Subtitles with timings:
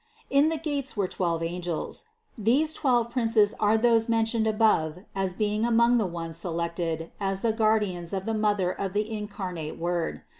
[0.31, 2.05] In the gates were twelve angels.
[2.35, 7.53] These twelve princes are those mentioned above as being among the ones selected as the
[7.53, 10.23] guardians of the Mother of the incar nate Word.